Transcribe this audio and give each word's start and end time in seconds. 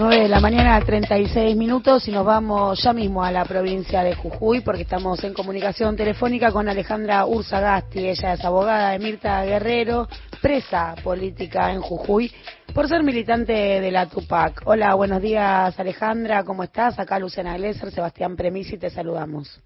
9 0.00 0.18
de 0.18 0.28
la 0.28 0.40
mañana, 0.40 0.80
36 0.80 1.54
minutos, 1.58 2.08
y 2.08 2.10
nos 2.10 2.24
vamos 2.24 2.82
ya 2.82 2.94
mismo 2.94 3.22
a 3.22 3.30
la 3.30 3.44
provincia 3.44 4.02
de 4.02 4.14
Jujuy, 4.14 4.62
porque 4.62 4.80
estamos 4.80 5.22
en 5.24 5.34
comunicación 5.34 5.94
telefónica 5.94 6.50
con 6.50 6.70
Alejandra 6.70 7.26
Urzagasti. 7.26 8.08
Ella 8.08 8.32
es 8.32 8.42
abogada 8.42 8.92
de 8.92 8.98
Mirta 8.98 9.44
Guerrero, 9.44 10.08
presa 10.40 10.94
política 11.04 11.70
en 11.70 11.82
Jujuy, 11.82 12.32
por 12.72 12.88
ser 12.88 13.02
militante 13.02 13.52
de 13.52 13.90
la 13.90 14.06
Tupac. 14.06 14.62
Hola, 14.64 14.94
buenos 14.94 15.20
días, 15.20 15.78
Alejandra, 15.78 16.44
¿cómo 16.44 16.62
estás? 16.64 16.98
Acá 16.98 17.18
Luciana 17.18 17.58
Glesser, 17.58 17.90
Sebastián 17.90 18.36
Premisi, 18.36 18.78
te 18.78 18.88
saludamos. 18.88 19.62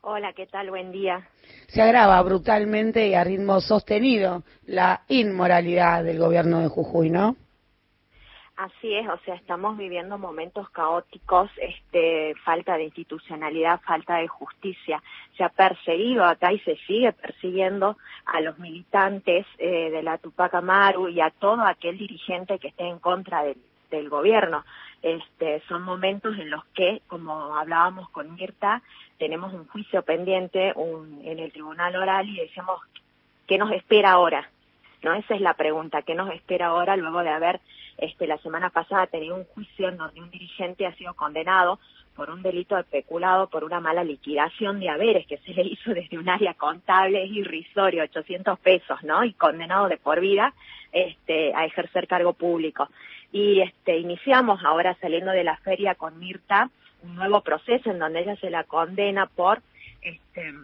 Hola, 0.00 0.32
¿qué 0.34 0.46
tal? 0.46 0.70
Buen 0.70 0.92
día. 0.92 1.28
Se 1.66 1.82
agrava 1.82 2.22
brutalmente 2.22 3.06
y 3.06 3.12
a 3.12 3.22
ritmo 3.22 3.60
sostenido 3.60 4.44
la 4.64 5.02
inmoralidad 5.08 6.04
del 6.04 6.20
gobierno 6.20 6.60
de 6.60 6.68
Jujuy, 6.68 7.10
¿no? 7.10 7.36
Así 8.56 8.94
es, 8.94 9.06
o 9.06 9.18
sea, 9.18 9.34
estamos 9.34 9.76
viviendo 9.76 10.16
momentos 10.16 10.70
caóticos, 10.70 11.50
este, 11.58 12.34
falta 12.42 12.78
de 12.78 12.84
institucionalidad, 12.84 13.82
falta 13.82 14.16
de 14.16 14.28
justicia. 14.28 15.02
Se 15.36 15.44
ha 15.44 15.50
perseguido 15.50 16.24
acá 16.24 16.54
y 16.54 16.58
se 16.60 16.76
sigue 16.86 17.12
persiguiendo 17.12 17.98
a 18.24 18.40
los 18.40 18.58
militantes 18.58 19.44
eh, 19.58 19.90
de 19.90 20.02
la 20.02 20.16
Tupac 20.16 20.54
Amaru 20.54 21.10
y 21.10 21.20
a 21.20 21.28
todo 21.28 21.66
aquel 21.66 21.98
dirigente 21.98 22.58
que 22.58 22.68
esté 22.68 22.88
en 22.88 22.98
contra 22.98 23.42
del, 23.44 23.58
gobierno. 24.08 24.64
Este, 25.02 25.62
son 25.68 25.82
momentos 25.82 26.36
en 26.38 26.50
los 26.50 26.64
que, 26.74 27.00
como 27.06 27.56
hablábamos 27.56 28.10
con 28.10 28.34
Mirta, 28.34 28.82
tenemos 29.18 29.54
un 29.54 29.66
juicio 29.68 30.02
pendiente 30.02 30.72
un, 30.76 31.22
en 31.24 31.38
el 31.38 31.52
tribunal 31.52 31.96
oral 31.96 32.28
y 32.28 32.36
decimos, 32.40 32.80
¿qué 33.46 33.56
nos 33.56 33.70
espera 33.72 34.12
ahora? 34.12 34.50
¿No? 35.02 35.14
Esa 35.14 35.34
es 35.34 35.40
la 35.40 35.54
pregunta, 35.54 36.02
¿qué 36.02 36.14
nos 36.14 36.30
espera 36.30 36.66
ahora 36.66 36.96
luego 36.96 37.22
de 37.22 37.30
haber 37.30 37.60
este, 37.98 38.26
la 38.26 38.38
semana 38.38 38.70
pasada 38.70 39.06
tenido 39.06 39.36
un 39.36 39.44
juicio 39.44 39.88
en 39.88 39.96
donde 39.96 40.20
un 40.20 40.30
dirigente 40.30 40.86
ha 40.86 40.94
sido 40.96 41.14
condenado 41.14 41.78
por 42.14 42.30
un 42.30 42.42
delito 42.42 42.76
de 42.76 42.84
peculado 42.84 43.48
por 43.48 43.62
una 43.62 43.78
mala 43.80 44.02
liquidación 44.02 44.80
de 44.80 44.88
haberes 44.88 45.26
que 45.26 45.38
se 45.38 45.52
le 45.52 45.62
hizo 45.62 45.92
desde 45.92 46.18
un 46.18 46.28
área 46.28 46.54
contable, 46.54 47.24
es 47.24 47.30
irrisorio, 47.30 48.02
800 48.04 48.58
pesos, 48.58 49.02
¿no? 49.02 49.22
Y 49.24 49.34
condenado 49.34 49.88
de 49.88 49.98
por 49.98 50.20
vida 50.20 50.54
este, 50.92 51.54
a 51.54 51.66
ejercer 51.66 52.08
cargo 52.08 52.32
público. 52.32 52.88
Y 53.32 53.60
este, 53.60 53.98
iniciamos 53.98 54.64
ahora 54.64 54.96
saliendo 55.00 55.30
de 55.32 55.44
la 55.44 55.58
feria 55.58 55.94
con 55.94 56.18
Mirta 56.18 56.70
un 57.02 57.14
nuevo 57.14 57.42
proceso 57.42 57.90
en 57.90 57.98
donde 57.98 58.20
ella 58.20 58.36
se 58.36 58.50
la 58.50 58.64
condena 58.64 59.26
por 59.26 59.60
este, 60.00 60.54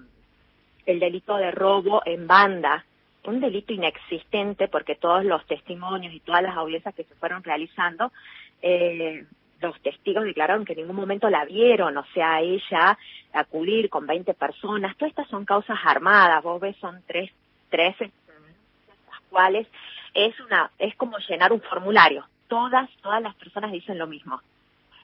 el 0.87 1.01
delito 1.01 1.37
de 1.37 1.51
robo 1.51 2.03
en 2.05 2.27
banda, 2.27 2.84
un 3.25 3.41
delito 3.41 3.73
inexistente 3.73 4.69
porque 4.69 4.97
todos 4.97 5.25
los 5.25 5.45
testimonios 5.47 6.12
y 6.12 6.20
todas 6.20 6.42
las 6.42 6.56
audiencias 6.56 6.95
que 6.95 7.05
se 7.05 7.15
fueron 7.15 7.42
realizando, 7.42 8.12
eh, 8.61 9.25
los 9.61 9.81
testigos 9.81 10.25
declararon 10.25 10.65
que 10.65 10.73
en 10.73 10.81
ningún 10.81 10.97
momento 10.97 11.31
la 11.31 11.45
vieron, 11.45 11.97
o 11.97 12.05
sea, 12.12 12.41
ella 12.41 12.98
acudir 13.33 13.89
con 13.89 14.06
20 14.06 14.34
personas, 14.34 14.97
todas 14.97 15.11
estas 15.11 15.28
son 15.28 15.45
causas 15.45 15.78
armadas, 15.84 16.43
vos 16.43 16.61
ves, 16.61 16.77
son 16.78 17.00
tres, 17.06 17.31
tres, 17.70 17.97
las 18.00 19.20
cuales 19.31 19.69
es 20.15 20.39
una, 20.41 20.70
es 20.78 20.95
como 20.97 21.17
llenar 21.19 21.53
un 21.53 21.61
formulario, 21.61 22.27
todas, 22.48 22.91
todas 23.03 23.23
las 23.23 23.34
personas 23.37 23.70
dicen 23.70 23.98
lo 23.98 24.06
mismo. 24.06 24.41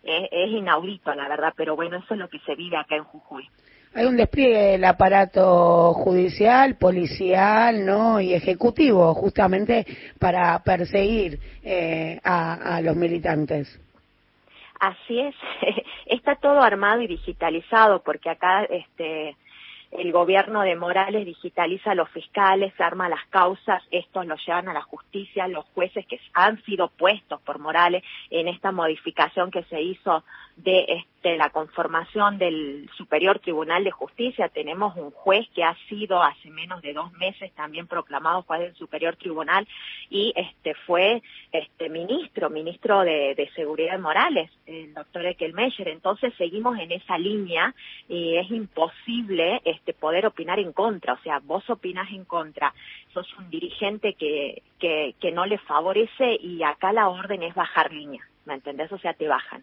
Es, 0.02 0.28
es 0.30 0.50
inaudito, 0.50 1.14
la 1.14 1.28
verdad, 1.28 1.52
pero 1.56 1.76
bueno, 1.76 1.98
eso 1.98 2.14
es 2.14 2.20
lo 2.20 2.28
que 2.28 2.38
se 2.40 2.54
vive 2.54 2.76
acá 2.76 2.96
en 2.96 3.04
Jujuy. 3.04 3.48
Hay 3.94 4.04
un 4.04 4.16
despliegue 4.16 4.72
del 4.72 4.84
aparato 4.84 5.94
judicial, 5.94 6.76
policial, 6.76 7.84
¿no? 7.84 8.20
Y 8.20 8.34
ejecutivo, 8.34 9.14
justamente 9.14 9.86
para 10.18 10.62
perseguir 10.62 11.40
eh, 11.64 12.20
a, 12.22 12.76
a 12.76 12.80
los 12.82 12.94
militantes. 12.96 13.80
Así 14.78 15.20
es, 15.20 15.34
está 16.06 16.36
todo 16.36 16.62
armado 16.62 17.00
y 17.00 17.08
digitalizado 17.08 18.02
porque 18.02 18.30
acá 18.30 18.64
este 18.64 19.36
el 19.90 20.12
gobierno 20.12 20.62
de 20.62 20.76
Morales 20.76 21.24
digitaliza 21.24 21.92
a 21.92 21.94
los 21.94 22.08
fiscales, 22.10 22.78
arma 22.78 23.08
las 23.08 23.24
causas, 23.30 23.82
estos 23.90 24.26
los 24.26 24.44
llevan 24.46 24.68
a 24.68 24.74
la 24.74 24.82
justicia, 24.82 25.48
los 25.48 25.64
jueces 25.74 26.06
que 26.06 26.20
han 26.34 26.62
sido 26.64 26.88
puestos 26.88 27.40
por 27.42 27.58
Morales 27.58 28.02
en 28.30 28.48
esta 28.48 28.70
modificación 28.70 29.50
que 29.50 29.64
se 29.64 29.80
hizo 29.80 30.24
de 30.56 30.84
este, 30.88 31.17
la 31.22 31.50
conformación 31.50 32.38
del 32.38 32.88
Superior 32.96 33.40
Tribunal 33.40 33.84
de 33.84 33.90
Justicia. 33.90 34.48
Tenemos 34.48 34.96
un 34.96 35.10
juez 35.10 35.46
que 35.54 35.64
ha 35.64 35.76
sido 35.88 36.22
hace 36.22 36.48
menos 36.50 36.80
de 36.80 36.92
dos 36.92 37.12
meses 37.12 37.52
también 37.52 37.86
proclamado 37.86 38.42
juez 38.42 38.60
del 38.60 38.74
Superior 38.76 39.16
Tribunal 39.16 39.66
y 40.10 40.32
este 40.36 40.74
fue 40.86 41.22
este 41.52 41.88
ministro, 41.88 42.50
ministro 42.50 43.00
de, 43.00 43.34
de 43.34 43.50
Seguridad 43.54 43.98
Morales, 43.98 44.50
el 44.66 44.94
doctor 44.94 45.26
Ekelmeyer. 45.26 45.88
Entonces 45.88 46.32
seguimos 46.38 46.78
en 46.78 46.92
esa 46.92 47.18
línea 47.18 47.74
y 48.08 48.36
es 48.36 48.50
imposible 48.50 49.60
este 49.64 49.92
poder 49.92 50.24
opinar 50.26 50.58
en 50.60 50.72
contra. 50.72 51.14
O 51.14 51.18
sea, 51.18 51.40
vos 51.40 51.68
opinás 51.68 52.10
en 52.12 52.24
contra, 52.24 52.72
sos 53.12 53.26
un 53.38 53.50
dirigente 53.50 54.14
que, 54.14 54.62
que, 54.78 55.14
que 55.20 55.32
no 55.32 55.46
le 55.46 55.58
favorece 55.58 56.38
y 56.40 56.62
acá 56.62 56.92
la 56.92 57.08
orden 57.08 57.42
es 57.42 57.54
bajar 57.54 57.92
línea. 57.92 58.22
¿Me 58.44 58.54
entendés? 58.54 58.90
O 58.92 58.98
sea, 58.98 59.12
te 59.12 59.28
bajan 59.28 59.62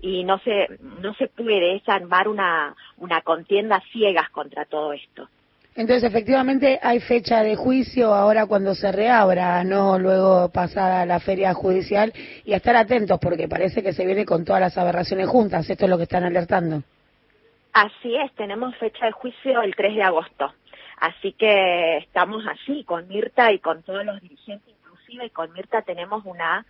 y 0.00 0.24
no 0.24 0.38
se 0.38 0.68
no 1.00 1.14
se 1.14 1.28
puede 1.28 1.82
armar 1.86 2.28
una 2.28 2.74
una 2.98 3.20
contienda 3.22 3.82
ciegas 3.92 4.30
contra 4.30 4.64
todo 4.64 4.92
esto. 4.92 5.28
Entonces, 5.76 6.04
efectivamente, 6.04 6.80
hay 6.82 7.00
fecha 7.00 7.42
de 7.42 7.54
juicio 7.54 8.14
ahora 8.14 8.46
cuando 8.46 8.74
se 8.74 8.90
reabra, 8.92 9.62
no 9.62 9.98
luego 9.98 10.48
pasada 10.50 11.04
la 11.04 11.20
feria 11.20 11.52
judicial, 11.52 12.14
y 12.46 12.54
a 12.54 12.56
estar 12.56 12.74
atentos 12.76 13.18
porque 13.20 13.46
parece 13.46 13.82
que 13.82 13.92
se 13.92 14.06
viene 14.06 14.24
con 14.24 14.42
todas 14.46 14.60
las 14.60 14.78
aberraciones 14.78 15.28
juntas. 15.28 15.68
Esto 15.68 15.84
es 15.84 15.90
lo 15.90 15.98
que 15.98 16.04
están 16.04 16.24
alertando. 16.24 16.82
Así 17.74 18.16
es, 18.16 18.32
tenemos 18.36 18.74
fecha 18.76 19.04
de 19.04 19.12
juicio 19.12 19.60
el 19.60 19.76
3 19.76 19.96
de 19.96 20.02
agosto. 20.02 20.50
Así 20.96 21.32
que 21.32 21.98
estamos 21.98 22.42
así, 22.46 22.82
con 22.84 23.06
Mirta 23.06 23.52
y 23.52 23.58
con 23.58 23.82
todos 23.82 24.02
los 24.02 24.18
dirigentes, 24.22 24.74
inclusive, 24.80 25.26
y 25.26 25.30
con 25.30 25.52
Mirta 25.52 25.82
tenemos 25.82 26.24
una 26.24 26.64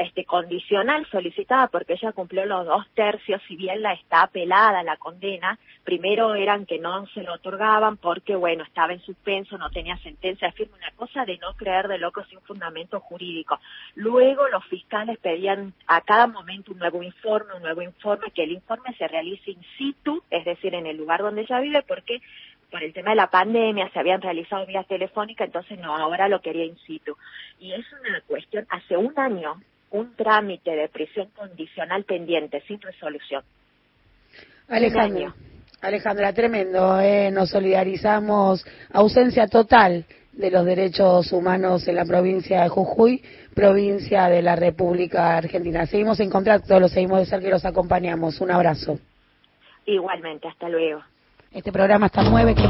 este 0.00 0.24
condicional 0.24 1.06
solicitada 1.10 1.68
porque 1.68 1.94
ella 1.94 2.12
cumplió 2.12 2.46
los 2.46 2.64
dos 2.66 2.86
tercios, 2.94 3.40
si 3.46 3.56
bien 3.56 3.82
la 3.82 3.92
está 3.92 4.22
apelada 4.22 4.82
la 4.82 4.96
condena, 4.96 5.58
primero 5.84 6.34
eran 6.34 6.66
que 6.66 6.78
no 6.78 7.06
se 7.08 7.22
lo 7.22 7.34
otorgaban 7.34 7.96
porque 7.96 8.34
bueno, 8.36 8.64
estaba 8.64 8.92
en 8.92 9.00
suspenso, 9.00 9.58
no 9.58 9.70
tenía 9.70 9.96
sentencia 9.98 10.52
firme, 10.52 10.76
una 10.76 10.90
cosa 10.92 11.24
de 11.24 11.38
no 11.38 11.54
creer 11.54 11.88
de 11.88 11.98
loco 11.98 12.24
sin 12.24 12.40
fundamento 12.40 13.00
jurídico. 13.00 13.60
Luego 13.94 14.48
los 14.48 14.64
fiscales 14.66 15.18
pedían 15.18 15.74
a 15.86 16.00
cada 16.00 16.26
momento 16.26 16.72
un 16.72 16.78
nuevo 16.78 17.02
informe, 17.02 17.54
un 17.54 17.62
nuevo 17.62 17.82
informe, 17.82 18.30
que 18.30 18.44
el 18.44 18.52
informe 18.52 18.94
se 18.96 19.06
realice 19.06 19.50
in 19.50 19.62
situ, 19.76 20.22
es 20.30 20.44
decir, 20.44 20.74
en 20.74 20.86
el 20.86 20.96
lugar 20.96 21.20
donde 21.20 21.42
ella 21.42 21.60
vive, 21.60 21.82
porque 21.82 22.20
por 22.70 22.82
el 22.82 22.92
tema 22.92 23.10
de 23.10 23.16
la 23.16 23.30
pandemia 23.30 23.90
se 23.90 23.98
habían 23.98 24.22
realizado 24.22 24.64
vía 24.64 24.84
telefónica, 24.84 25.44
entonces 25.44 25.78
no, 25.78 25.94
ahora 25.94 26.28
lo 26.28 26.40
quería 26.40 26.64
in 26.64 26.78
situ. 26.78 27.16
Y 27.58 27.72
es 27.72 27.84
una 27.92 28.20
cuestión, 28.22 28.66
hace 28.70 28.96
un 28.96 29.12
año 29.18 29.60
un 29.90 30.14
trámite 30.14 30.70
de 30.70 30.88
prisión 30.88 31.28
condicional 31.36 32.04
pendiente, 32.04 32.62
sin 32.66 32.80
resolución. 32.80 33.42
Alejandra, 34.68 35.34
Alejandra, 35.80 36.32
tremendo, 36.32 37.00
¿eh? 37.00 37.30
nos 37.30 37.50
solidarizamos, 37.50 38.64
ausencia 38.92 39.48
total 39.48 40.04
de 40.32 40.50
los 40.50 40.64
derechos 40.64 41.32
humanos 41.32 41.88
en 41.88 41.96
la 41.96 42.04
provincia 42.04 42.62
de 42.62 42.68
Jujuy, 42.68 43.22
provincia 43.54 44.28
de 44.28 44.42
la 44.42 44.56
República 44.56 45.36
Argentina. 45.36 45.86
Seguimos 45.86 46.20
en 46.20 46.30
contacto, 46.30 46.78
los 46.78 46.92
seguimos 46.92 47.20
de 47.20 47.26
cerca 47.26 47.48
y 47.48 47.50
los 47.50 47.64
acompañamos. 47.64 48.40
Un 48.40 48.50
abrazo. 48.50 48.98
Igualmente, 49.86 50.48
hasta 50.48 50.68
luego. 50.68 51.02
Este 51.52 51.72
programa 51.72 52.06
está 52.06 52.22
nueve 52.22 52.54
que 52.54 52.62